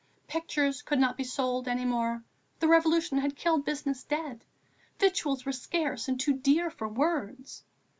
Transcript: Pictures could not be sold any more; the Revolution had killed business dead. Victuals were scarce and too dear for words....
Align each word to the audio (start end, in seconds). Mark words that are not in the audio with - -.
Pictures 0.27 0.81
could 0.81 0.97
not 0.97 1.15
be 1.15 1.23
sold 1.23 1.67
any 1.67 1.85
more; 1.85 2.23
the 2.59 2.67
Revolution 2.67 3.19
had 3.19 3.35
killed 3.35 3.63
business 3.65 4.03
dead. 4.03 4.43
Victuals 4.97 5.45
were 5.45 5.51
scarce 5.51 6.07
and 6.07 6.19
too 6.19 6.33
dear 6.33 6.71
for 6.71 6.87
words.... 6.87 7.63